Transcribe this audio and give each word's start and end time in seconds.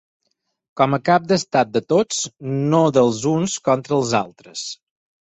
Com 0.79 0.97
a 0.97 0.99
cap 1.09 1.27
d’estat 1.33 1.71
de 1.77 1.83
tots, 1.95 2.23
no 2.75 2.83
dels 2.99 3.23
uns 3.37 3.63
contra 3.71 4.01
els 4.03 4.19
altres. 4.27 4.69